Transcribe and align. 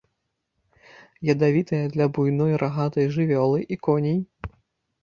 Ядавітая 1.33 1.83
для 1.97 2.09
буйной 2.17 2.59
рагатай 2.65 3.05
жывёлы 3.19 3.65
і 3.77 3.81
коней. 3.89 4.19